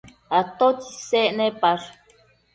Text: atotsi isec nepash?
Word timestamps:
atotsi 0.39 0.89
isec 0.97 1.29
nepash? 1.37 1.87